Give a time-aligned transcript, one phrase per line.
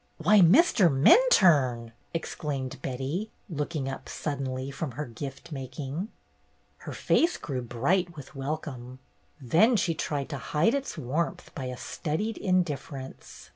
[0.17, 0.89] "Why, Mr.
[0.91, 6.07] Minturne!" exclaimed Betty, THE GYPSIES 293 looking up suddenly from her gift making.
[6.77, 8.97] Her face grew bright with welcome.
[9.39, 13.49] Then she tried to hide its warmth by a studied indifference.